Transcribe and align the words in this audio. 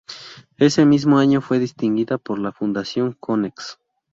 Ese 0.57 0.83
mismo 0.83 1.19
año 1.19 1.41
fue 1.41 1.59
distinguida 1.59 2.17
por 2.17 2.39
la 2.39 2.51
Fundación 2.51 3.13
Konex. 3.19 3.77